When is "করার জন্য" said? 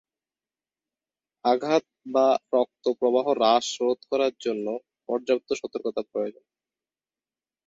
4.11-4.65